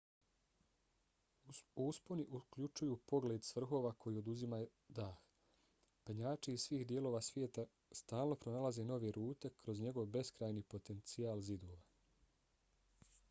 usponi 1.87 2.23
uključuju 2.37 2.95
pogled 3.11 3.43
s 3.49 3.55
vrhova 3.57 3.91
koji 4.05 4.21
oduzima 4.21 4.57
dah. 4.99 5.19
penjači 6.09 6.53
iz 6.55 6.63
svih 6.63 6.87
dijelova 6.93 7.21
svijeta 7.27 7.65
stalno 8.01 8.37
pronalaze 8.45 8.85
nove 8.93 9.11
rute 9.19 9.51
kroz 9.59 9.83
njegov 9.85 10.07
beskrajni 10.17 10.63
potencijal 10.73 11.45
zidova 11.51 11.79